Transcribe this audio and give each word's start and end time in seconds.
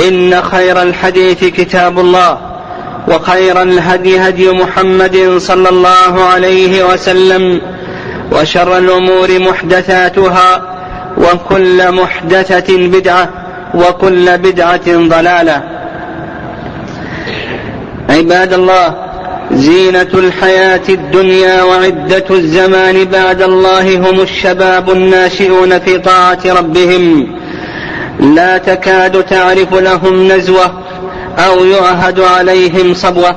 إن 0.00 0.42
خير 0.42 0.82
الحديث 0.82 1.44
كتاب 1.44 1.98
الله 1.98 2.38
وخير 3.08 3.62
الهدي 3.62 4.18
هدي 4.18 4.50
محمد 4.50 5.34
صلى 5.38 5.68
الله 5.68 6.24
عليه 6.24 6.92
وسلم 6.92 7.60
وشر 8.32 8.78
الأمور 8.78 9.38
محدثاتها 9.38 10.62
وكل 11.18 11.92
محدثة 11.92 12.76
بدعة 12.76 13.28
وكل 13.74 14.38
بدعة 14.38 14.86
ضلالة. 14.86 15.62
عباد 18.10 18.52
الله 18.52 18.94
زينة 19.52 20.08
الحياة 20.14 20.82
الدنيا 20.88 21.62
وعدة 21.62 22.24
الزمان 22.30 23.04
بعد 23.04 23.42
الله 23.42 24.10
هم 24.10 24.20
الشباب 24.20 24.90
الناشئون 24.90 25.78
في 25.78 25.98
طاعة 25.98 26.40
ربهم. 26.46 27.26
لا 28.20 28.58
تكاد 28.58 29.22
تعرف 29.22 29.74
لهم 29.74 30.32
نزوة 30.32 30.82
أو 31.38 31.64
يعهد 31.64 32.20
عليهم 32.20 32.94
صبوة. 32.94 33.36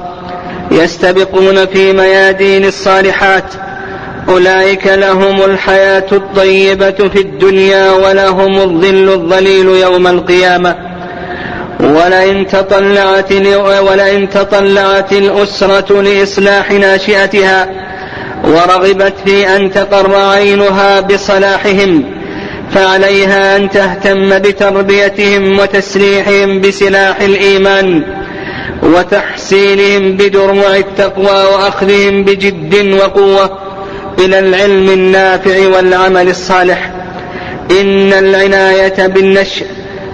يستبقون 0.72 1.66
في 1.66 1.94
ميادين 1.94 2.66
الصالحات. 2.66 3.54
أولئك 4.30 4.88
لهم 4.88 5.42
الحياة 5.42 6.06
الطيبة 6.12 6.92
في 6.92 7.22
الدنيا 7.22 7.92
ولهم 7.92 8.58
الظل 8.58 9.10
الظليل 9.10 9.68
يوم 9.68 10.08
القيامة. 10.08 10.76
ولئن 11.80 12.48
تطلعت 12.48 13.32
ولئن 13.92 14.30
تطلعت 14.30 15.14
الأسرة 15.14 16.02
لإصلاح 16.02 16.72
ناشئتها 16.72 17.70
ورغبت 18.44 19.14
في 19.26 19.56
أن 19.56 19.72
تقر 19.72 20.16
عينها 20.16 21.00
بصلاحهم 21.00 22.17
فعليها 22.74 23.58
أن 23.58 23.70
تهتم 23.70 24.40
بتربيتهم 24.40 25.60
وتسليحهم 25.60 26.62
بسلاح 26.62 27.22
الإيمان 27.22 28.04
وتحسينهم 28.84 30.18
بدروع 30.18 30.76
التقوى 30.76 31.26
وأخذهم 31.26 32.24
بجد 32.24 32.94
وقوة 32.94 33.60
إلى 34.20 34.40
العلم 34.40 34.90
النافع 34.90 35.68
والعمل 35.68 36.30
الصالح. 36.30 36.92
إن 37.82 38.14
العناية 38.14 39.08
بالنشأ 39.08 39.66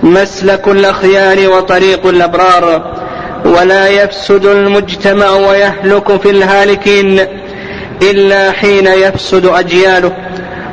مسلك 0.03 0.67
الأخيار 0.67 1.49
وطريق 1.49 2.07
الأبرار 2.07 2.93
ولا 3.45 3.87
يفسد 3.87 4.45
المجتمع 4.45 5.29
ويهلك 5.29 6.21
في 6.21 6.29
الهالكين 6.29 7.25
إلا 8.01 8.51
حين 8.51 8.87
يفسد 8.87 9.45
أجياله. 9.45 10.11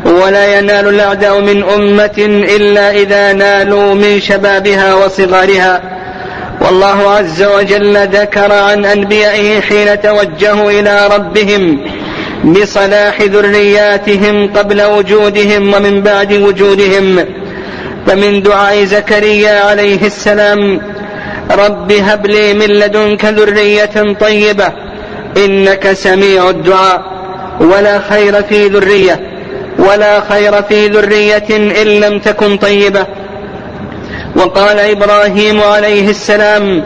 ولا 0.04 0.58
ينال 0.58 0.88
الأعداء 0.88 1.40
من 1.40 1.62
أمة 1.62 2.44
إلا 2.56 2.90
إذا 2.90 3.32
نالوا 3.32 3.94
من 3.94 4.20
شبابها 4.20 4.94
وصغارها. 4.94 5.82
والله 6.60 7.10
عز 7.10 7.42
وجل 7.42 7.96
ذكر 8.06 8.52
عن 8.52 8.84
أنبيائه 8.84 9.60
حين 9.60 10.00
توجهوا 10.00 10.70
إلى 10.70 11.08
ربهم 11.14 11.86
بصلاح 12.44 13.22
ذرياتهم 13.22 14.52
قبل 14.52 14.82
وجودهم 14.82 15.74
ومن 15.74 16.00
بعد 16.00 16.32
وجودهم. 16.32 17.24
فمن 18.06 18.42
دعاء 18.42 18.84
زكريا 18.84 19.60
عليه 19.60 20.06
السلام 20.06 20.80
رب 21.50 21.92
هب 21.92 22.26
لي 22.26 22.54
من 22.54 22.66
لدنك 22.66 23.24
ذرية 23.24 24.14
طيبة 24.20 24.72
إنك 25.36 25.92
سميع 25.92 26.50
الدعاء 26.50 27.02
ولا 27.60 27.98
خير 27.98 28.42
في 28.42 28.68
ذرية. 28.68 29.29
ولا 29.78 30.20
خير 30.20 30.62
في 30.62 30.88
ذرية 30.88 31.46
إن 31.82 31.86
لم 31.86 32.18
تكن 32.18 32.56
طيبة. 32.56 33.06
وقال 34.36 34.78
إبراهيم 34.78 35.60
عليه 35.60 36.10
السلام 36.10 36.84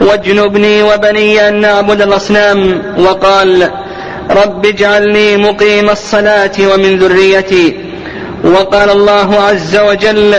واجنبني 0.00 0.82
وبني 0.82 1.48
أن 1.48 1.60
نعبد 1.60 2.02
الأصنام. 2.02 2.82
وقال 2.98 3.70
رب 4.30 4.66
اجعلني 4.66 5.36
مقيم 5.36 5.90
الصلاة 5.90 6.52
ومن 6.74 6.98
ذريتي. 6.98 7.76
وقال 8.44 8.90
الله 8.90 9.40
عز 9.40 9.76
وجل 9.76 10.34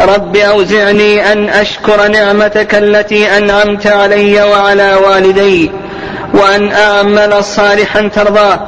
رب 0.00 0.36
أوزعني 0.36 1.32
أن 1.32 1.48
أشكر 1.48 2.08
نعمتك 2.08 2.74
التي 2.74 3.38
أنعمت 3.38 3.86
علي 3.86 4.42
وعلى 4.42 4.94
والدي 4.94 5.70
وأن 6.34 6.72
أعمل 6.72 7.44
صالحا 7.44 8.08
ترضاه 8.08 8.60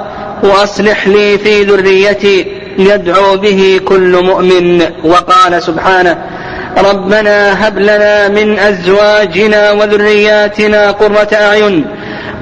وأصلح 0.42 1.08
لي 1.08 1.38
في 1.38 1.62
ذريتي. 1.62 2.61
يدعو 2.78 3.36
به 3.36 3.80
كل 3.84 4.24
مؤمن 4.24 4.82
وقال 5.04 5.62
سبحانه 5.62 6.18
ربنا 6.78 7.68
هب 7.68 7.78
لنا 7.78 8.28
من 8.28 8.58
أزواجنا 8.58 9.72
وذرياتنا 9.72 10.90
قرة 10.90 11.28
أعين 11.32 11.86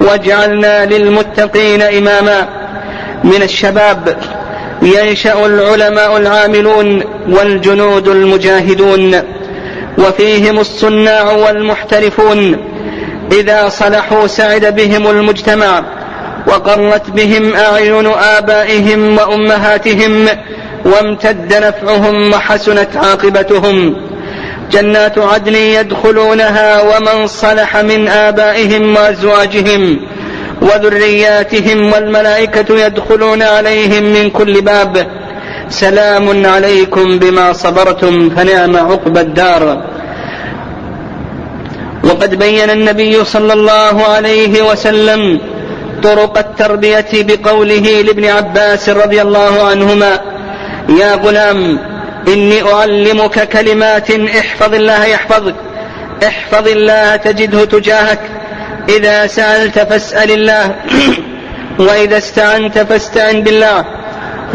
واجعلنا 0.00 0.86
للمتقين 0.86 1.82
إماما. 1.82 2.48
من 3.24 3.42
الشباب 3.42 4.16
ينشأ 4.82 5.46
العلماء 5.46 6.16
العاملون 6.16 7.02
والجنود 7.28 8.08
المجاهدون 8.08 9.22
وفيهم 9.98 10.58
الصناع 10.58 11.32
والمحترفون 11.32 12.56
إذا 13.32 13.68
صلحوا 13.68 14.26
سعد 14.26 14.76
بهم 14.76 15.10
المجتمع. 15.10 15.84
وقرت 16.46 17.10
بهم 17.10 17.54
أعين 17.54 18.06
آبائهم 18.06 19.18
وأمهاتهم 19.18 20.26
وامتد 20.84 21.54
نفعهم 21.54 22.32
وحسنت 22.32 22.96
عاقبتهم. 22.96 23.96
جنات 24.72 25.18
عدن 25.18 25.54
يدخلونها 25.54 26.82
ومن 26.82 27.26
صلح 27.26 27.76
من 27.76 28.08
آبائهم 28.08 28.96
وأزواجهم 28.96 30.00
وذرياتهم 30.62 31.92
والملائكة 31.92 32.78
يدخلون 32.86 33.42
عليهم 33.42 34.04
من 34.04 34.30
كل 34.30 34.60
باب. 34.60 35.06
سلام 35.68 36.46
عليكم 36.46 37.18
بما 37.18 37.52
صبرتم 37.52 38.30
فنعم 38.30 38.76
عقبى 38.76 39.20
الدار. 39.20 39.82
وقد 42.04 42.34
بين 42.34 42.70
النبي 42.70 43.24
صلى 43.24 43.52
الله 43.52 44.04
عليه 44.04 44.70
وسلم 44.70 45.40
طرق 46.02 46.38
التربية 46.38 47.06
بقوله 47.12 48.02
لابن 48.02 48.24
عباس 48.24 48.88
رضي 48.88 49.22
الله 49.22 49.68
عنهما 49.68 50.20
يا 51.00 51.14
غلام 51.14 51.78
إني 52.28 52.72
أعلمك 52.72 53.48
كلمات 53.48 54.10
احفظ 54.10 54.74
الله 54.74 55.04
يحفظك 55.04 55.54
احفظ 56.26 56.68
الله 56.68 57.16
تجده 57.16 57.64
تجاهك 57.64 58.20
إذا 58.88 59.26
سألت 59.26 59.78
فاسأل 59.78 60.30
الله 60.30 60.74
وإذا 61.86 62.18
استعنت 62.18 62.78
فاستعن 62.78 63.42
بالله 63.42 63.84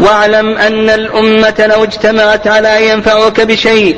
واعلم 0.00 0.56
أن 0.56 0.90
الأمة 0.90 1.66
لو 1.70 1.84
اجتمعت 1.84 2.46
على 2.46 2.78
أن 2.78 2.82
ينفعوك 2.82 3.40
بشيء 3.40 3.96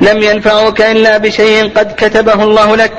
لم 0.00 0.22
ينفعوك 0.22 0.80
إلا 0.80 1.18
بشيء 1.18 1.70
قد 1.76 1.92
كتبه 1.96 2.42
الله 2.44 2.76
لك 2.76 2.92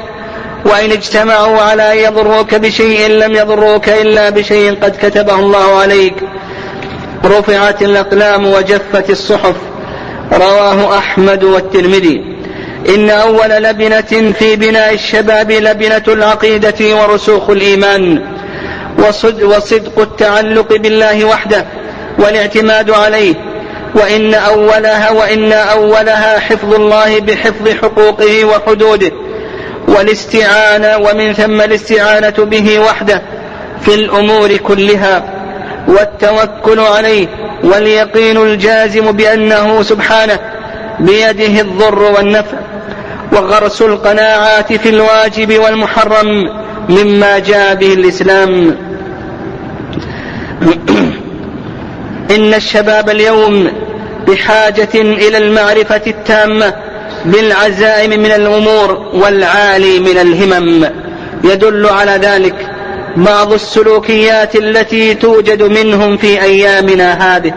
وإن 0.65 0.91
اجتمعوا 0.91 1.61
على 1.61 1.93
أن 1.93 1.97
يضروك 2.13 2.55
بشيء 2.55 3.07
لم 3.07 3.31
يضروك 3.31 3.89
إلا 3.89 4.29
بشيء 4.29 4.75
قد 4.83 4.95
كتبه 5.01 5.35
الله 5.35 5.79
عليك. 5.79 6.13
رفعت 7.25 7.81
الأقلام 7.81 8.47
وجفت 8.47 9.09
الصحف. 9.09 9.55
رواه 10.33 10.97
أحمد 10.97 11.43
والترمذي. 11.43 12.37
إن 12.95 13.09
أول 13.09 13.49
لبنة 13.49 14.33
في 14.39 14.55
بناء 14.55 14.93
الشباب 14.93 15.51
لبنة 15.51 16.03
العقيدة 16.07 16.95
ورسوخ 16.95 17.49
الإيمان. 17.49 18.21
وصدق 19.43 19.99
التعلق 19.99 20.77
بالله 20.77 21.25
وحده 21.25 21.65
والاعتماد 22.19 22.91
عليه. 22.91 23.35
وإن 23.95 24.33
أولها 24.33 25.11
وإن 25.11 25.51
أولها 25.51 26.39
حفظ 26.39 26.73
الله 26.73 27.19
بحفظ 27.19 27.69
حقوقه 27.69 28.45
وحدوده. 28.45 29.11
والاستعانة 29.97 30.97
ومن 30.97 31.33
ثم 31.33 31.61
الاستعانة 31.61 32.29
به 32.37 32.79
وحده 32.79 33.21
في 33.81 33.93
الأمور 33.93 34.57
كلها 34.57 35.23
والتوكل 35.87 36.79
عليه 36.79 37.27
واليقين 37.63 38.37
الجازم 38.37 39.11
بأنه 39.11 39.83
سبحانه 39.83 40.39
بيده 40.99 41.61
الضر 41.61 41.99
والنفع 42.03 42.57
وغرس 43.33 43.81
القناعات 43.81 44.73
في 44.73 44.89
الواجب 44.89 45.59
والمحرم 45.59 46.49
مما 46.89 47.39
جاء 47.39 47.75
به 47.75 47.93
الإسلام. 47.93 48.77
إن 52.35 52.53
الشباب 52.53 53.09
اليوم 53.09 53.71
بحاجة 54.27 54.89
إلى 54.95 55.37
المعرفة 55.37 56.01
التامة 56.07 56.73
بالعزائم 57.25 58.09
من 58.09 58.31
الأمور 58.31 58.91
والعالي 59.13 59.99
من 59.99 60.17
الهمم. 60.17 60.89
يدل 61.43 61.85
على 61.85 62.11
ذلك 62.11 62.55
بعض 63.15 63.53
السلوكيات 63.53 64.55
التي 64.55 65.13
توجد 65.13 65.63
منهم 65.63 66.17
في 66.17 66.41
أيامنا 66.41 67.35
هذه. 67.35 67.53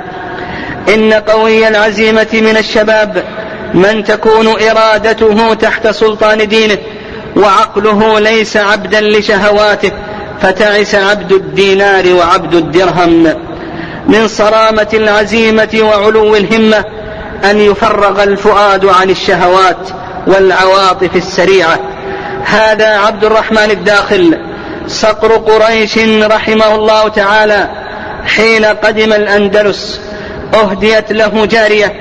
إن 0.94 1.12
قوي 1.12 1.69
العزيمة 1.69 2.26
من 2.32 2.56
الشباب 2.56 3.25
من 3.75 4.05
تكون 4.05 4.46
إرادته 4.46 5.55
تحت 5.55 5.88
سلطان 5.88 6.49
دينه 6.49 6.78
وعقله 7.37 8.20
ليس 8.20 8.56
عبدا 8.56 9.00
لشهواته 9.00 9.90
فتعس 10.40 10.94
عبد 10.94 11.32
الدينار 11.32 12.14
وعبد 12.14 12.55
الدرهم. 12.55 13.34
من 14.08 14.28
صرامة 14.28 14.88
العزيمة 14.94 15.78
وعلو 15.82 16.37
الهمة 16.37 16.84
أن 17.50 17.61
يفرغ 17.61 18.23
الفؤاد 18.23 18.85
عن 18.85 19.11
الشهوات 19.11 19.88
والعواطف 20.26 21.17
السريعة. 21.17 21.79
هذا 22.44 22.99
عبد 22.99 23.25
الرحمن 23.25 23.70
الداخل 23.70 24.38
صقر 24.87 25.32
قريش 25.32 25.99
رحمه 26.23 26.75
الله 26.75 27.08
تعالى 27.08 27.69
حين 28.26 28.64
قدم 28.64 29.12
الأندلس 29.12 30.00
أهديت 30.55 31.12
له 31.12 31.46
جارية 31.46 31.93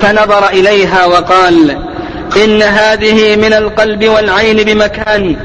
فنظر 0.00 0.48
إليها 0.48 1.06
وقال 1.06 1.78
إن 2.44 2.62
هذه 2.62 3.36
من 3.36 3.52
القلب 3.52 4.08
والعين 4.08 4.56
بمكان 4.56 5.36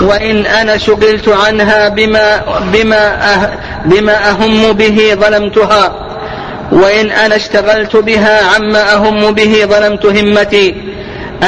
وإن 0.00 0.46
أنا 0.46 0.78
شغلت 0.78 1.28
عنها 1.28 1.88
بما, 1.88 2.42
بما, 2.72 3.34
أه 3.34 3.50
بما 3.84 4.30
أهم 4.30 4.72
به 4.72 5.14
ظلمتها. 5.14 6.01
وإن 6.72 7.10
أنا 7.10 7.36
اشتغلت 7.36 7.96
بها 7.96 8.54
عما 8.54 8.94
أهم 8.94 9.34
به 9.34 9.64
ظلمت 9.64 10.06
همتي 10.06 10.74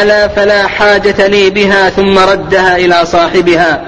ألا 0.03 0.29
فلا 0.29 0.67
حاجة 0.67 1.27
لي 1.27 1.51
بها 1.51 1.91
ثم 1.91 2.19
ردها 2.19 2.77
إلى 2.77 3.07
صاحبها. 3.07 3.83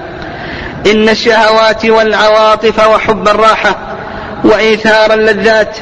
إن 0.91 1.09
الشهوات 1.09 1.85
والعواطف 1.85 2.87
وحب 2.87 3.27
الراحة 3.27 3.97
وإيثار 4.43 5.13
اللذات 5.13 5.77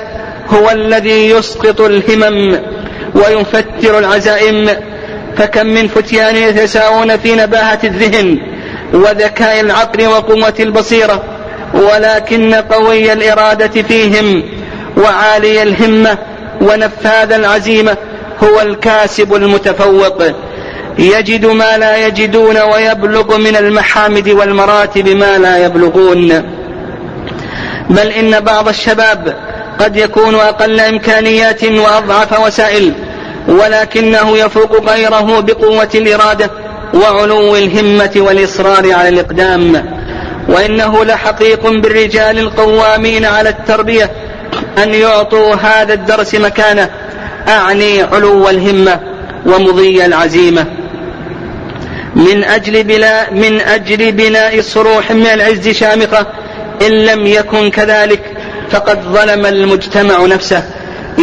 هو 0.50 0.72
الذي 0.72 1.30
يسقط 1.30 1.82
الهمم 1.82 2.60
ويفتر 3.16 4.00
العزائم 4.00 4.70
فكم 5.38 5.66
من 5.66 5.88
فتيان 5.88 6.36
يتساوون 6.36 7.18
في 7.18 7.36
نباهة 7.36 7.80
الذهن 7.84 8.40
وذكاء 8.94 9.62
العقل 9.62 10.08
وقوة 10.08 10.54
البصيرة 10.60 11.24
ولكن 11.74 12.54
قوي 12.54 13.14
الإرادة 13.14 13.82
فيهم. 13.82 14.44
وعالي 14.98 15.64
الهمة 15.64 16.18
ونفاذ 16.62 17.32
العزيمة 17.32 17.98
هو 18.44 18.62
الكاسب 18.62 19.36
المتفوق. 19.36 20.24
يجد 21.00 21.46
ما 21.46 21.78
لا 21.78 22.08
يجدون 22.08 22.58
ويبلغ 22.58 23.38
من 23.38 23.56
المحامد 23.56 24.30
والمراتب 24.30 25.08
ما 25.08 25.38
لا 25.38 25.66
يبلغون. 25.66 26.44
بل 27.90 28.08
إن 28.08 28.40
بعض 28.40 28.68
الشباب 28.68 29.36
قد 29.80 29.98
يكون 29.98 30.36
أقل 30.36 30.80
إمكانيات 30.80 31.64
وأضعف 31.64 32.40
وسائل 32.40 32.94
ولكنه 33.48 34.38
يفوق 34.38 34.90
غيره 34.92 35.40
بقوة 35.40 35.90
الإرادة 35.96 36.52
وعلو 36.94 37.56
الهمة 37.56 38.12
والإصرار 38.16 38.94
على 38.94 39.10
الإقدام. 39.10 39.86
وإنه 40.48 41.06
لحقيق 41.06 41.68
بالرجال 41.70 42.40
القوامين 42.40 43.26
على 43.26 43.50
التربية 43.50 44.12
أن 44.84 44.94
يعطوا 44.94 45.56
هذا 45.56 45.94
الدرس 45.94 46.36
مكانه. 46.36 46.90
أعني 47.48 48.02
علو 48.02 48.50
الهمة 48.50 49.00
ومضي 49.46 50.06
العزيمة. 50.06 50.66
من 52.16 52.44
أجل 52.44 52.84
بلا 52.84 53.32
من 53.32 53.62
أجل 53.62 54.12
بناء 54.12 54.62
صروح 54.62 55.12
من 55.12 55.26
العز 55.26 55.70
شامخة 55.70 56.28
إن 56.82 56.92
لم 56.92 57.28
يكن 57.28 57.70
كذلك 57.70 58.22
فقد 58.70 59.02
ظلم 59.02 59.46
المجتمع 59.46 60.26
نفسه. 60.26 60.64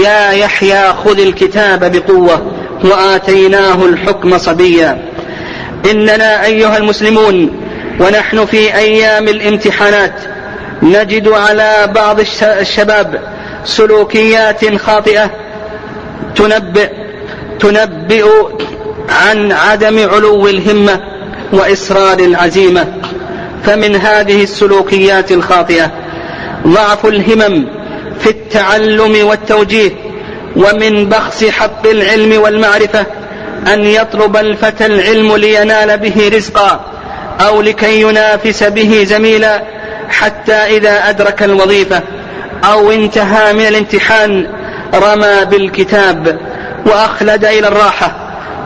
يا 0.04 0.30
يحيى 0.30 0.92
خذ 1.04 1.20
الكتاب 1.20 1.92
بقوة 1.92 2.52
وآتيناه 2.84 3.84
الحكم 3.84 4.38
صبيا. 4.38 5.02
إننا 5.90 6.44
أيها 6.44 6.76
المسلمون 6.76 7.60
ونحن 8.00 8.44
في 8.44 8.74
أيام 8.74 9.28
الامتحانات 9.28 10.12
نجد 10.82 11.28
على 11.28 11.90
بعض 11.94 12.20
الشباب 12.42 13.20
سلوكيات 13.64 14.76
خاطئة 14.76 15.30
تنبئ 16.36 16.90
تنبئ 17.60 18.26
عن 19.08 19.52
عدم 19.52 20.08
علو 20.08 20.48
الهمة 20.48 21.00
وإصرار 21.52 22.18
العزيمة 22.18 22.86
فمن 23.64 23.96
هذه 23.96 24.42
السلوكيات 24.42 25.32
الخاطئة 25.32 25.90
ضعف 26.66 27.06
الهمم 27.06 27.66
في 28.20 28.30
التعلم 28.30 29.26
والتوجيه 29.26 29.90
ومن 30.56 31.08
بخس 31.08 31.44
حق 31.44 31.86
العلم 31.86 32.42
والمعرفة 32.42 33.06
أن 33.74 33.84
يطلب 33.84 34.36
الفتى 34.36 34.86
العلم 34.86 35.36
لينال 35.36 35.98
به 35.98 36.30
رزقا 36.34 36.84
أو 37.40 37.62
لكي 37.62 38.00
ينافس 38.00 38.62
به 38.62 39.04
زميلا 39.04 39.62
حتى 40.12 40.52
إذا 40.52 41.08
أدرك 41.08 41.42
الوظيفة 41.42 42.02
أو 42.64 42.90
انتهى 42.90 43.52
من 43.52 43.66
الامتحان 43.66 44.46
رمى 44.94 45.44
بالكتاب 45.44 46.38
وأخلد 46.86 47.44
إلى 47.44 47.68
الراحة 47.68 48.16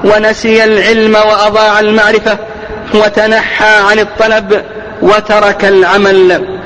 ونسي 0.05 0.65
العلم 0.65 1.15
وأضاع 1.15 1.81
المعرفة 1.81 2.39
وتنحى 2.95 3.77
عن 3.91 3.99
الطلب 3.99 4.65
وترك 5.03 5.65
العمل. 5.65 6.57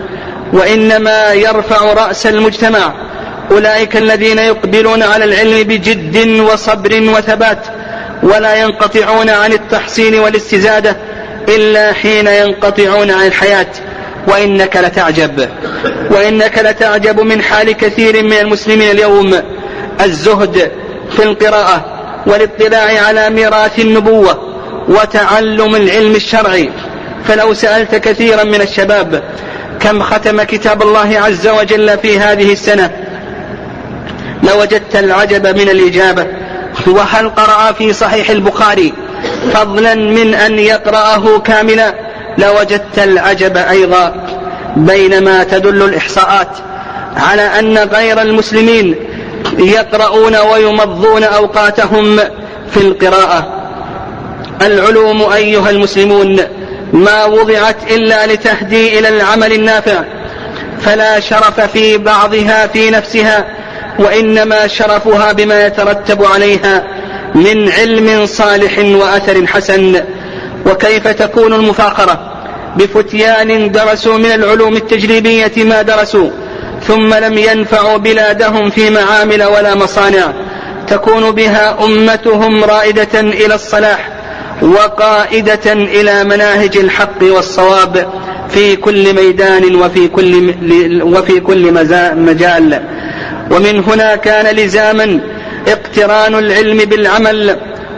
وإنما 0.52 1.32
يرفع 1.32 1.92
رأس 1.92 2.26
المجتمع 2.26 2.92
أولئك 3.50 3.96
الذين 3.96 4.38
يقبلون 4.38 5.02
على 5.02 5.24
العلم 5.24 5.62
بجد 5.62 6.40
وصبر 6.40 7.02
وثبات 7.16 7.66
ولا 8.22 8.54
ينقطعون 8.54 9.30
عن 9.30 9.52
التحصيل 9.52 10.20
والاستزادة 10.20 10.96
إلا 11.48 11.92
حين 11.92 12.26
ينقطعون 12.26 13.10
عن 13.10 13.26
الحياة. 13.26 13.66
وإنك 14.28 14.76
لتعجب. 14.76 15.48
وإنك 16.10 16.58
لتعجب 16.58 17.20
من 17.20 17.42
حال 17.42 17.72
كثير 17.72 18.22
من 18.24 18.32
المسلمين 18.32 18.90
اليوم. 18.90 19.42
الزهد 20.00 20.70
في 21.16 21.22
القراءة 21.22 21.84
والاطلاع 22.26 23.06
على 23.06 23.30
ميراث 23.30 23.78
النبوة 23.78 24.54
وتعلم 24.88 25.76
العلم 25.76 26.14
الشرعي. 26.14 26.70
فلو 27.24 27.54
سألت 27.54 27.94
كثيرا 27.94 28.44
من 28.44 28.60
الشباب 28.60 29.22
كم 29.80 30.02
ختم 30.02 30.42
كتاب 30.42 30.82
الله 30.82 31.20
عز 31.20 31.48
وجل 31.48 31.98
في 31.98 32.18
هذه 32.18 32.52
السنة 32.52 32.90
لوجدت 34.42 34.96
العجب 34.96 35.46
من 35.46 35.68
الإجابة. 35.68 36.26
وهل 36.86 37.30
قرأ 37.30 37.72
في 37.72 37.92
صحيح 37.92 38.30
البخاري 38.30 38.92
فضلا 39.54 39.94
من 39.94 40.34
أن 40.34 40.58
يقرأه 40.58 41.38
كاملا؟ 41.38 42.09
لوجدت 42.38 42.98
العجب 42.98 43.56
أيضا 43.56 44.14
بينما 44.76 45.44
تدل 45.44 45.82
الإحصاءات 45.82 46.48
على 47.16 47.42
أن 47.42 47.78
غير 47.78 48.22
المسلمين 48.22 48.94
يقرؤون 49.58 50.36
ويمضون 50.36 51.24
أوقاتهم 51.24 52.16
في 52.70 52.76
القراءة. 52.76 53.46
العلوم 54.62 55.22
أيها 55.22 55.70
المسلمون 55.70 56.40
ما 56.92 57.24
وضعت 57.24 57.76
إلا 57.90 58.26
لتهدي 58.26 58.98
إلى 58.98 59.08
العمل 59.08 59.52
النافع 59.52 60.04
فلا 60.80 61.20
شرف 61.20 61.60
في 61.60 61.98
بعضها 61.98 62.66
في 62.66 62.90
نفسها 62.90 63.44
وإنما 63.98 64.66
شرفها 64.66 65.32
بما 65.32 65.66
يترتب 65.66 66.24
عليها 66.24 66.84
من 67.34 67.68
علم 67.70 68.26
صالح 68.26 68.78
وأثر 68.78 69.46
حسن. 69.46 70.00
وكيف 70.66 71.08
تكون 71.08 71.52
المفاخرة 71.52 72.32
بفتيان 72.76 73.72
درسوا 73.72 74.18
من 74.18 74.32
العلوم 74.32 74.76
التجريبية 74.76 75.52
ما 75.56 75.82
درسوا 75.82 76.30
ثم 76.86 77.14
لم 77.14 77.38
ينفعوا 77.38 77.96
بلادهم 77.96 78.70
في 78.70 78.90
معامل 78.90 79.42
ولا 79.42 79.74
مصانع. 79.74 80.32
تكون 80.88 81.30
بها 81.30 81.84
أمتهم 81.84 82.64
رائدة 82.64 83.20
إلى 83.20 83.54
الصلاح 83.54 84.08
وقائدة 84.62 85.72
إلى 85.72 86.24
مناهج 86.24 86.76
الحق 86.76 87.22
والصواب 87.22 88.08
في 88.48 88.76
كل 88.76 89.14
ميدان 89.14 89.74
وفي 89.74 90.08
كل 90.08 90.54
وفي 91.02 91.40
كل 91.40 91.72
مجال. 92.16 92.82
ومن 93.50 93.84
هنا 93.84 94.16
كان 94.16 94.56
لزاما 94.56 95.20
اقتران 95.68 96.34
العلم 96.34 96.78
بالعمل 96.78 97.56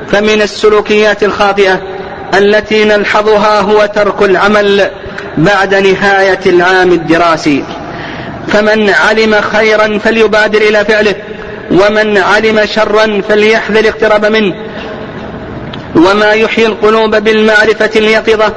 فمن 0.09 0.43
السلوكيات 0.43 1.23
الخاطئة. 1.25 1.92
التي 2.35 2.85
نلحظها 2.85 3.61
هو 3.61 3.87
ترك 3.87 4.23
العمل 4.23 4.91
بعد 5.39 5.75
نهاية 5.75 6.41
العام 6.47 6.93
الدراسي. 6.93 7.65
فمن 8.49 8.91
علم 8.91 9.41
خيرا 9.41 9.99
فليبادر 9.99 10.61
إلى 10.61 10.85
فعله 10.85 11.15
ومن 11.71 12.19
علم 12.19 12.67
شرا 12.67 13.23
فليحذر 13.29 13.81
الاقتراب 13.81 14.27
منه. 14.27 14.55
وما 15.97 16.33
يحيي 16.33 16.67
القلوب 16.67 17.17
بالمعرفة 17.17 17.91
اليقظة 17.97 18.53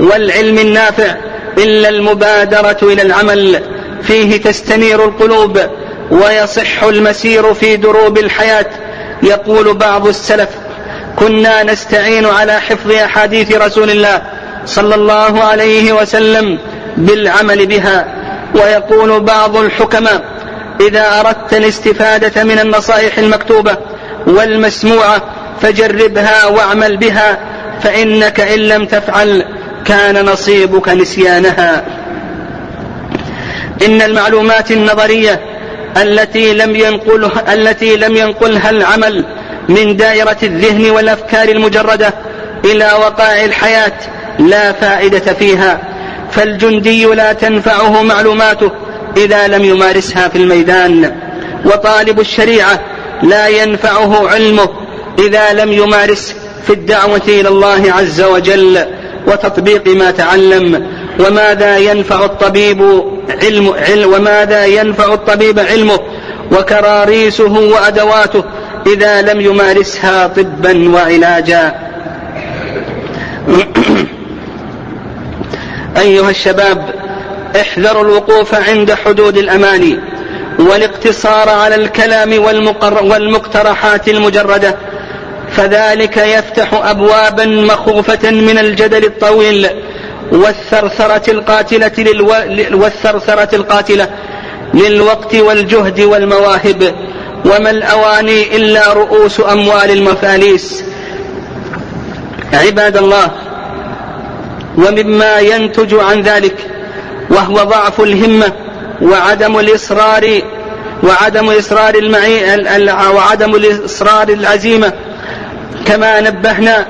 والعلم 0.00 0.58
النافع 0.58 1.14
إلا 1.58 1.88
المبادرة 1.88 2.78
إلى 2.82 3.02
العمل. 3.02 3.62
فيه 4.02 4.42
تستنير 4.42 5.04
القلوب 5.04 5.60
ويصح 6.10 6.82
المسير 6.82 7.54
في 7.54 7.76
دروب 7.76 8.18
الحياة 8.18 8.66
يقول 9.22 9.74
بعض 9.74 10.06
السلف. 10.06 10.48
كنا 11.20 11.62
نستعين 11.62 12.26
على 12.26 12.60
حفظ 12.60 12.90
أحاديث 12.92 13.56
رسول 13.56 13.90
الله 13.90 14.22
صلى 14.66 14.94
الله 14.94 15.44
عليه 15.44 15.92
وسلم 15.92 16.58
بالعمل 16.96 17.66
بها. 17.66 18.06
ويقول 18.54 19.20
بعض 19.20 19.56
الحكماء 19.56 20.22
إذا 20.80 21.20
أردت 21.20 21.54
الاستفادة 21.54 22.44
من 22.44 22.58
النصائح 22.58 23.18
المكتوبة 23.18 23.76
والمسموعة 24.26 25.22
فجربها 25.62 26.46
واعمل 26.46 26.96
بها 26.96 27.38
فإنك 27.82 28.40
إن 28.40 28.58
لم 28.58 28.86
تفعل 28.86 29.44
كان 29.84 30.24
نصيبك 30.24 30.88
نسيانها. 30.88 31.84
إن 33.86 34.02
المعلومات 34.02 34.70
النظرية 34.70 35.40
التي 35.96 36.54
لم 36.54 36.76
ينقلها 36.76 37.54
التي 37.54 37.96
لم 37.96 38.16
ينقلها 38.16 38.70
العمل 38.70 39.24
من 39.70 39.96
دائرة 39.96 40.36
الذهن 40.42 40.90
والأفكار 40.90 41.48
المجردة 41.48 42.14
إلى 42.64 42.84
وقائع 42.84 43.44
الحياة 43.44 43.92
لا 44.38 44.72
فائدة 44.72 45.32
فيها 45.34 45.80
فالجندي 46.30 47.04
لا 47.04 47.32
تنفعه 47.32 48.02
معلوماته 48.02 48.70
إذا 49.16 49.48
لم 49.48 49.64
يمارسها 49.64 50.28
في 50.28 50.38
الميدان 50.38 51.16
وطالب 51.64 52.20
الشريعة 52.20 52.80
لا 53.22 53.48
ينفعه 53.48 54.28
علمه 54.28 54.68
إذا 55.18 55.52
لم 55.52 55.72
يمارس 55.72 56.34
في 56.66 56.72
الدعوة 56.72 57.22
إلى 57.28 57.48
الله 57.48 57.92
عز 57.92 58.22
وجل 58.22 58.78
وتطبيق 59.26 59.88
ما 59.88 60.10
تعلم 60.10 60.86
وماذا 61.20 61.78
ينفع 61.78 62.24
الطبيب 62.24 62.82
علم, 63.42 63.74
علم 63.88 64.12
وماذا 64.12 64.66
ينفع 64.66 65.14
الطبيب 65.14 65.58
علمه 65.58 65.98
وكراريسه 66.52 67.52
وأدواته 67.52 68.44
إذا 68.86 69.22
لم 69.22 69.40
يمارسها 69.40 70.26
طبا 70.26 70.90
وعلاجا. 70.94 71.74
أيها 75.96 76.30
الشباب 76.30 76.94
احذروا 77.60 78.02
الوقوف 78.02 78.54
عند 78.54 78.94
حدود 78.94 79.36
الأماني 79.36 79.98
والاقتصار 80.58 81.48
على 81.48 81.74
الكلام 81.74 82.42
والمقترحات 83.10 84.08
المجردة 84.08 84.76
فذلك 85.50 86.16
يفتح 86.16 86.74
أبوابا 86.74 87.44
مخوفة 87.44 88.30
من 88.30 88.58
الجدل 88.58 89.04
الطويل 89.04 89.68
والثرثرة 90.32 91.30
القاتلة 91.30 91.92
للو... 91.98 92.34
والثرثرة 92.72 93.54
القاتلة 93.54 94.08
للوقت 94.74 95.34
والجهد 95.34 96.00
والمواهب. 96.00 96.94
وما 97.44 97.70
الأواني 97.70 98.56
إلا 98.56 98.92
رؤوس 98.92 99.40
أموال 99.40 99.90
المفاليس. 99.90 100.84
عباد 102.52 102.96
الله 102.96 103.30
ومما 104.76 105.38
ينتج 105.38 105.94
عن 105.94 106.20
ذلك 106.20 106.56
وهو 107.30 107.54
ضعف 107.54 108.00
الهمة 108.00 108.52
وعدم 109.02 109.58
الإصرار 109.58 110.40
وعدم 111.02 111.50
إصرار 111.50 111.94
المعي 111.94 112.54
وعدم 113.14 113.54
الإصرار 113.54 114.28
العزيمة 114.28 114.92
كما 115.86 116.20
نبهنا 116.20 116.86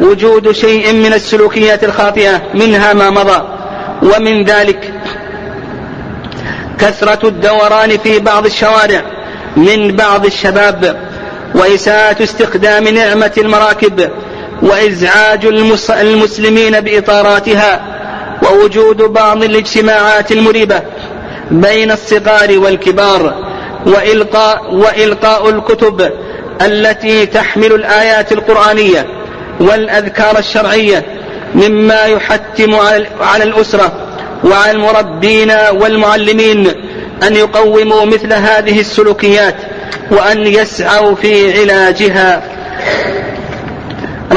وجود 0.00 0.52
شيء 0.52 0.92
من 0.92 1.12
السلوكيات 1.12 1.84
الخاطئة 1.84 2.42
منها 2.54 2.92
ما 2.92 3.10
مضى. 3.10 3.48
ومن 4.02 4.44
ذلك 4.44 4.92
كثرة 6.78 7.28
الدوران 7.28 7.98
في 7.98 8.18
بعض 8.18 8.46
الشوارع. 8.46 9.02
من 9.56 9.96
بعض 9.96 10.26
الشباب 10.26 10.96
وإساءة 11.54 12.22
استخدام 12.22 12.88
نعمة 12.88 13.32
المراكب 13.38 14.10
وإزعاج 14.62 15.46
المسلمين 15.90 16.80
بإطاراتها 16.80 17.80
ووجود 18.42 18.96
بعض 18.96 19.44
الاجتماعات 19.44 20.32
المريبة 20.32 20.82
بين 21.50 21.90
الصغار 21.90 22.58
والكبار 22.58 23.34
وإلقاء, 23.86 24.74
وإلقاء 24.74 25.50
الكتب 25.50 26.10
التي 26.62 27.26
تحمل 27.26 27.72
الآيات 27.72 28.32
القرآنية 28.32 29.06
والأذكار 29.60 30.38
الشرعية 30.38 31.04
مما 31.54 32.04
يحتم 32.04 32.74
على 33.20 33.44
الأسرة 33.44 33.92
وعلى 34.44 34.70
المربين 34.70 35.52
والمعلمين 35.72 36.72
أن 37.22 37.36
يقوموا 37.36 38.04
مثل 38.04 38.32
هذه 38.32 38.80
السلوكيات 38.80 39.54
وأن 40.10 40.46
يسعوا 40.46 41.14
في 41.14 41.60
علاجها. 41.60 42.42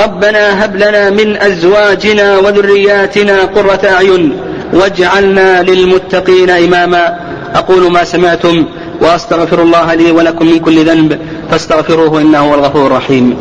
ربنا 0.03 0.65
هب 0.65 0.75
لنا 0.75 1.09
من 1.09 1.37
أزواجنا 1.37 2.37
وذرياتنا 2.37 3.41
قرة 3.41 3.79
أعين 3.89 4.37
واجعلنا 4.73 5.63
للمتقين 5.63 6.49
إماما. 6.49 7.19
أقول 7.55 7.91
ما 7.91 8.03
سمعتم 8.03 8.65
وأستغفر 9.01 9.61
الله 9.61 9.93
لي 9.93 10.11
ولكم 10.11 10.45
من 10.45 10.59
كل 10.59 10.85
ذنب 10.85 11.19
فاستغفروه 11.51 12.21
إنه 12.21 12.39
هو 12.39 12.55
الغفور 12.55 12.87
الرحيم. 12.87 13.37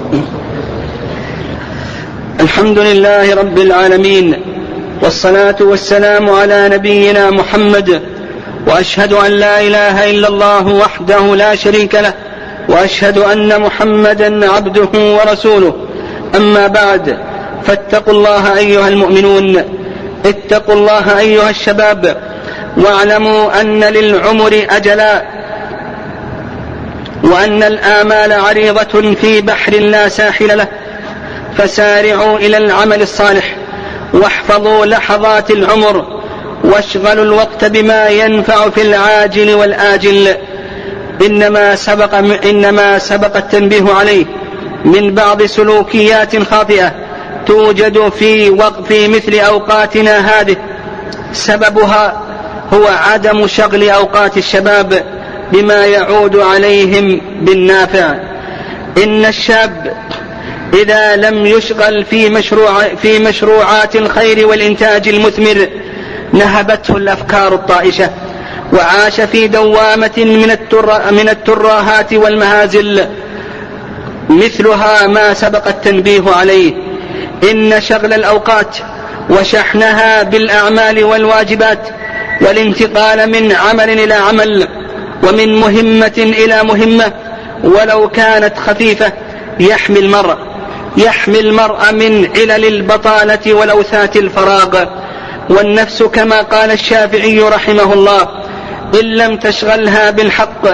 الحمد 2.41 2.79
لله 2.79 3.35
رب 3.35 3.59
العالمين 3.59 4.43
والصلاة 5.03 5.57
والسلام 5.61 6.31
على 6.31 6.69
نبينا 6.73 7.31
محمد 7.31 8.03
وأشهد 8.67 9.13
أن 9.13 9.31
لا 9.33 9.61
إله 9.61 10.11
إلا 10.11 10.29
الله 10.29 10.67
وحده 10.67 11.37
لا 11.37 11.55
شريك 11.55 11.95
له 11.95 12.13
وأشهد 12.69 13.19
أن 13.19 13.61
محمدا 13.61 14.53
عبده 14.53 14.89
ورسوله. 14.95 15.75
أما 16.37 16.67
بعد 16.67 17.19
فاتقوا 17.65 18.13
الله 18.13 18.59
أيها 18.59 18.89
المؤمنون 18.89 19.63
اتقوا 20.27 20.75
الله 20.75 21.19
أيها 21.19 21.51
الشباب 21.51 22.17
واعلموا 22.77 23.61
أن 23.61 23.85
للعمر 23.85 24.67
أجلا 24.71 25.25
وأن 27.23 27.63
الآمال 27.63 28.33
عريضة 28.33 29.15
في 29.15 29.41
بحر 29.41 29.73
لا 29.73 30.09
ساحل 30.09 30.59
له. 30.59 30.67
فسارعوا 31.59 32.39
إلى 32.39 32.57
العمل 32.57 33.03
الصالح 33.03 33.57
واحفظوا 34.13 34.87
لحظات 34.87 35.51
العمر 35.51 36.17
واشغلوا 36.67 37.25
الوقت 37.25 37.65
بما 37.65 38.09
ينفع 38.09 38.71
في 38.71 38.83
العاجل 38.83 39.55
والآجل. 39.55 40.35
إنما 41.27 41.75
سبق 41.75 42.15
إنما 42.45 42.99
سبق 42.99 43.37
التنبيه 43.37 43.93
عليه 43.93 44.27
من 44.85 45.15
بعض 45.15 45.43
سلوكيات 45.43 46.43
خاطئة 46.43 46.93
توجد 47.47 48.09
في 48.09 48.51
وق 48.51 48.83
في 48.83 49.09
مثل 49.09 49.35
أوقاتنا 49.35 50.19
هذه. 50.19 50.57
سببها 51.33 52.23
هو 52.73 52.87
عدم 52.87 53.47
شغل 53.47 53.91
أوقات 53.91 54.37
الشباب 54.37 55.05
بما 55.53 55.87
يعود 55.87 56.37
عليهم 56.37 57.21
بالنافع. 57.41 58.15
إن 59.03 59.25
الشاب 59.25 59.97
إذا 60.75 61.17
لم 61.17 61.47
يشغل 61.47 62.05
في 62.05 62.29
مشروع 62.29 62.83
في 63.03 63.19
مشروعات 63.19 63.97
الخير 63.97 64.47
والإنتاج 64.47 65.09
المثمر 65.09 65.69
نهبته 66.37 66.97
الأفكار 66.97 67.55
الطائشة 67.55 68.11
وعاش 68.73 69.21
في 69.21 69.49
دوامة 69.49 70.13
من 70.17 70.51
التر 70.51 71.13
من 71.13 71.29
التراهات 71.29 72.13
والمهازل. 72.13 73.07
مثلها 74.29 75.07
ما 75.07 75.35
سبق 75.35 75.69
التنبيه 75.69 76.23
عليه. 76.27 76.75
إن 77.51 77.81
شغل 77.81 78.13
الأوقات 78.13 78.77
وشحنها 79.31 80.23
بالأعمال 80.23 81.05
والواجبات 81.05 81.89
والانتقال 82.41 83.31
من 83.31 83.53
عمل 83.53 83.91
إلى 83.91 84.15
عمل 84.15 84.69
ومن 85.23 85.61
مهمة 85.61 86.13
إلى 86.17 86.63
مهمة. 86.63 87.13
ولو 87.65 88.09
كانت 88.09 88.59
خفيفة 88.59 89.13
يحمي 89.61 89.99
المرء 89.99 90.37
يحمي 90.97 91.41
المرء 91.41 91.93
من 91.93 92.31
علل 92.37 92.65
البطالة 92.65 93.55
ولوثات 93.55 94.17
الفراغ. 94.17 94.85
والنفس 95.51 96.03
كما 96.03 96.43
قال 96.43 96.71
الشافعي 96.71 97.41
رحمه 97.41 97.93
الله 97.93 98.29
إن 99.01 99.05
لم 99.05 99.37
تشغلها 99.37 100.11
بالحق 100.11 100.67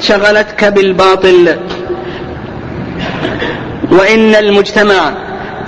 شغلتك 0.00 0.64
بالباطل. 0.64 1.56
وإن 3.90 4.34
المجتمع 4.34 5.12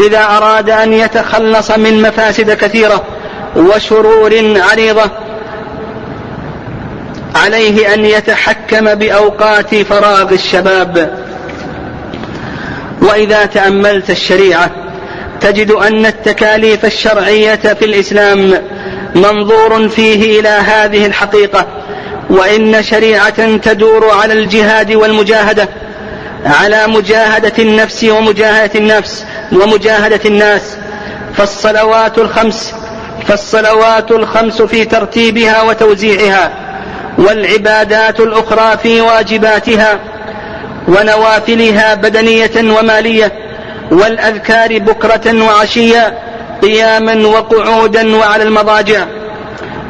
إذا 0.00 0.24
أراد 0.24 0.70
أن 0.70 0.92
يتخلص 0.92 1.70
من 1.70 2.02
مفاسد 2.02 2.50
كثيرة 2.50 3.04
وشرور 3.56 4.60
عريضة 4.70 5.10
عليه 7.34 7.94
أن 7.94 8.04
يتحكم 8.04 8.94
بأوقات 8.94 9.74
فراغ 9.74 10.32
الشباب. 10.32 11.18
وإذا 13.02 13.46
تأملت 13.46 14.10
الشريعة 14.10 14.70
تجد 15.40 15.70
أن 15.70 16.06
التكاليف 16.06 16.84
الشرعية 16.84 17.54
في 17.54 17.84
الإسلام 17.84 18.54
منظور 19.14 19.88
فيه 19.88 20.40
إلى 20.40 20.48
هذه 20.48 21.06
الحقيقة 21.06 21.66
وإن 22.30 22.82
شريعة 22.82 23.56
تدور 23.56 24.10
على 24.10 24.32
الجهاد 24.32 24.92
والمجاهدة 24.92 25.68
على 26.46 26.86
مجاهدة 26.86 27.52
النفس 27.58 28.04
ومجاهدة 28.04 28.78
النفس 28.80 29.24
ومجاهدة 29.52 30.20
الناس. 30.24 30.76
فالصلوات 31.36 32.18
الخمس 32.18 32.74
فالصلوات 33.28 34.10
الخمس 34.10 34.62
في 34.62 34.84
ترتيبها 34.84 35.62
وتوزيعها 35.62 36.52
والعبادات 37.18 38.20
الأخرى 38.20 38.78
في 38.82 39.00
واجباتها 39.00 39.98
ونوافلها 40.88 41.94
بدنية 41.94 42.78
ومالية. 42.78 43.49
والأذكار 43.90 44.78
بكرة 44.78 45.44
وعشيا 45.44 46.18
قياما 46.62 47.26
وقعودا 47.26 48.16
وعلى 48.16 48.42
المضاجع. 48.42 49.06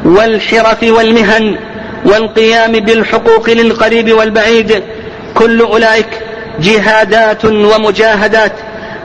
والحرف 0.05 0.83
والمهن 0.83 1.57
والقيام 2.05 2.71
بالحقوق 2.71 3.49
للقريب 3.49 4.11
والبعيد. 4.11 4.83
كل 5.35 5.61
أولئك 5.61 6.09
جهادات 6.59 7.45
ومجاهدات. 7.45 8.53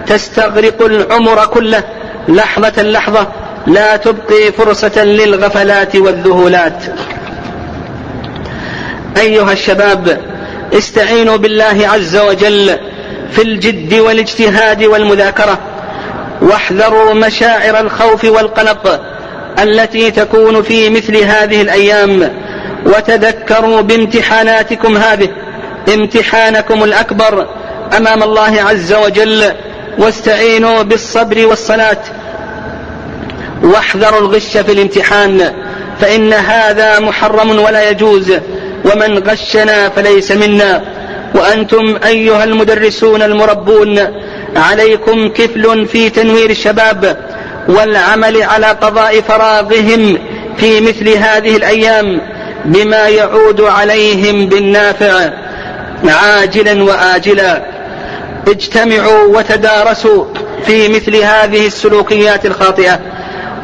تستغرق 0.07 0.83
العمر 0.83 1.47
كله 1.47 1.83
لحظة 2.29 2.83
لحظة. 2.83 3.27
لا 3.67 3.97
تبقي 3.97 4.53
فرصة 4.53 5.05
للغفلات 5.05 5.97
والذهولات. 5.97 6.83
أيها 9.17 9.53
الشباب 9.53 10.21
استعينوا 10.73 11.37
بالله 11.37 11.89
عز 11.89 12.17
وجل. 12.17 12.79
في 13.33 13.43
الجد 13.43 13.95
والاجتهاد 13.95 14.85
والمذاكرة. 14.85 15.59
واحذروا 16.43 17.15
مشاعر 17.15 17.81
الخوف 17.81 18.25
والقلق 18.25 19.01
التي 19.63 20.11
تكون 20.11 20.63
في 20.63 20.91
مثل 20.91 21.17
هذه 21.17 21.63
الأيام. 21.63 22.33
وتذكروا 22.87 23.81
بامتحاناتكم 23.81 24.97
هذه. 24.97 25.29
امتحانكم 25.95 26.85
الأكبر 26.85 27.47
أمام 27.97 28.23
الله 28.23 28.63
عز 28.63 28.93
وجل. 28.93 29.53
واستعينوا 29.99 30.83
بالصبر 30.83 31.47
والصلاة. 31.47 31.99
واحذروا 33.63 34.21
الغش 34.21 34.57
في 34.57 34.73
الامتحان. 34.73 35.53
فإن 36.01 36.33
هذا 36.33 37.01
محرم 37.01 37.59
ولا 37.59 37.91
يجوز. 37.91 38.33
ومن 38.85 39.19
غشنا 39.19 39.89
فليس 39.89 40.33
منا. 40.33 40.83
وأنتم 41.37 41.99
أيها 42.07 42.45
المدرسون 42.45 43.23
المربون 43.23 43.99
عليكم 44.57 45.29
كفل 45.29 45.87
في 45.87 46.11
تنوير 46.11 46.51
الشباب 46.51 47.17
والعمل 47.69 48.43
على 48.43 48.67
قضاء 48.67 49.21
فراغهم 49.21 50.19
في 50.57 50.81
مثل 50.81 51.09
هذه 51.09 51.57
الأيام 51.57 52.21
بما 52.65 53.09
يعود 53.09 53.61
عليهم 53.61 54.47
بالنافع. 54.47 55.31
عاجلا 56.05 56.85
وآجلا. 56.85 57.63
اجتمعوا 58.49 59.39
وتدارسوا 59.39 60.25
في 60.67 60.89
مثل 60.89 61.17
هذه 61.17 61.67
السلوكيات 61.67 62.47
الخاطئة 62.47 63.01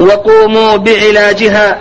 وقوموا 0.00 0.76
بعلاجها. 0.76 1.76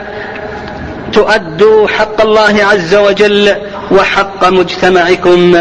تؤدوا 1.14 1.88
حق 1.88 2.22
الله 2.22 2.66
عز 2.72 2.96
وجل 2.96 3.56
وحق 3.92 4.50
مجتمعكم. 4.50 5.56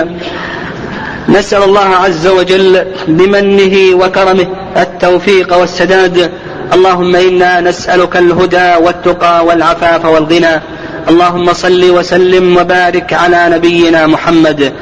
نسأل 1.28 1.62
الله 1.62 1.80
عز 1.80 2.26
وجل 2.26 2.84
بمنه 3.08 3.76
وكرمه 3.94 4.46
التوفيق 4.76 5.56
والسداد. 5.56 6.30
اللهم 6.74 7.16
إنا 7.16 7.60
نسألك 7.60 8.16
الهدى 8.16 8.74
والتقى 8.84 9.44
والعفاف 9.46 10.04
والغنى. 10.04 10.62
اللهم 11.08 11.52
صل 11.52 11.90
وسلم 11.90 12.56
وبارك 12.56 13.12
على 13.12 13.48
نبينا 13.50 14.06
محمد. 14.06 14.72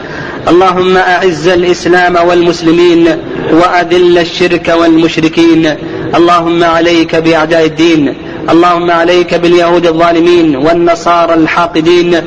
اللهم 0.49 0.97
أعز 0.97 1.49
الإسلام 1.49 2.17
والمسلمين 2.29 3.09
وأذل 3.53 4.19
الشرك 4.19 4.75
والمشركين. 4.81 5.75
اللهم 6.15 6.65
عليك 6.65 7.17
بأعداء 7.17 7.65
الدين. 7.65 8.15
اللهم 8.51 8.91
عليك 8.91 9.35
باليهود 9.35 9.87
الظالمين 9.87 10.57
والنصارى 10.57 11.35
الحاقدين. 11.35 12.23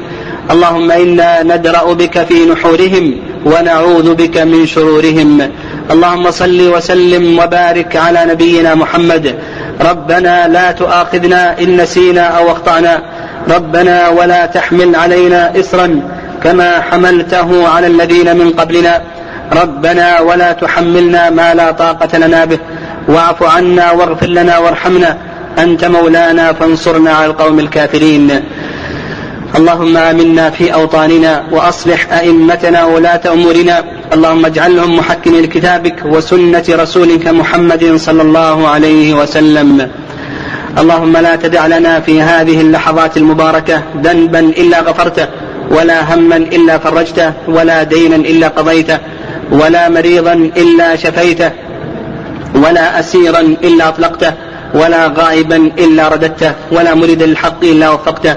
اللهم 0.49 0.91
إنا 0.91 1.43
ندرأ 1.43 1.93
بك 1.93 2.23
في 2.23 2.45
نحورهم 2.45 3.15
ونعوذ 3.45 4.13
بك 4.15 4.37
من 4.37 4.67
شرورهم. 4.67 5.51
اللهم 5.91 6.31
صل 6.31 6.61
وسلم 6.75 7.39
وبارك 7.39 7.95
على 7.95 8.25
نبينا 8.25 8.75
محمد. 8.75 9.35
ربنا 9.81 10.47
لا 10.47 10.71
تؤاخذنا 10.71 11.59
إن 11.59 11.81
نسينا 11.81 12.21
أو 12.21 12.51
أخطأنا. 12.51 13.01
ربنا 13.49 14.09
ولا 14.09 14.45
تحمل 14.45 14.95
علينا 14.95 15.59
إصرا 15.59 16.01
كما 16.43 16.81
حملته 16.81 17.67
على 17.67 17.87
الذين 17.87 18.37
من 18.37 18.49
قبلنا. 18.49 19.01
ربنا 19.63 20.19
ولا 20.19 20.51
تحملنا 20.51 21.29
ما 21.29 21.53
لا 21.53 21.71
طاقة 21.71 22.17
لنا 22.17 22.45
به. 22.45 22.59
واعف 23.07 23.43
عنا 23.43 23.91
واغفر 23.91 24.27
لنا 24.27 24.57
وارحمنا. 24.57 25.17
أنت 25.57 25.85
مولانا 25.85 26.53
فانصرنا 26.53 27.11
على 27.11 27.25
القوم 27.25 27.59
الكافرين. 27.59 28.43
اللهم 29.55 29.97
آمنا 29.97 30.49
في 30.49 30.73
أوطاننا 30.73 31.43
وأصلح 31.51 32.13
أئمتنا 32.13 32.85
ولاة 32.85 33.21
أمورنا. 33.33 33.83
اللهم 34.13 34.45
اجعلهم 34.45 34.97
محكمين 34.97 35.43
لكتابك 35.43 35.95
وسنة 36.05 36.63
رسولك 36.69 37.27
محمد 37.27 37.95
صلى 37.95 38.21
الله 38.21 38.67
عليه 38.67 39.13
وسلم. 39.13 39.89
اللهم 40.77 41.17
لا 41.17 41.35
تدع 41.35 41.67
لنا 41.67 41.99
في 41.99 42.21
هذه 42.21 42.61
اللحظات 42.61 43.17
المباركة 43.17 43.83
ذنبا 44.03 44.39
إلا 44.39 44.81
غفرته 44.81 45.27
ولا 45.71 46.13
هما 46.13 46.35
إلا 46.35 46.77
فرجته 46.77 47.33
ولا 47.47 47.83
دينا 47.83 48.15
إلا 48.15 48.47
قضيته 48.47 48.97
ولا 49.51 49.89
مريضا 49.89 50.33
إلا 50.33 50.95
شفيته 50.95 51.51
ولا 52.55 52.99
أسيرا 52.99 53.39
إلا 53.39 53.87
أطلقته 53.87 54.33
ولا 54.73 55.07
غائبا 55.07 55.55
إلا 55.55 56.07
رددته 56.07 56.51
ولا 56.71 56.95
مريدا 56.95 57.25
للحق 57.25 57.63
إلا 57.63 57.89
وفقته. 57.89 58.35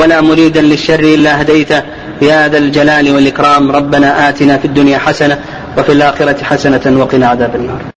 ولا 0.00 0.20
مريدا 0.20 0.62
للشر 0.62 1.00
إلا 1.00 1.40
هديته. 1.40 1.82
يا 2.22 2.48
ذا 2.48 2.58
الجلال 2.58 3.14
والإكرام 3.14 3.72
ربنا 3.72 4.28
آتنا 4.28 4.58
في 4.58 4.64
الدنيا 4.64 4.98
حسنة 4.98 5.36
وفي 5.78 5.92
الآخرة 5.92 6.44
حسنة 6.44 6.84
وقنا 7.00 7.26
عذاب 7.28 7.54
النار. 7.54 7.95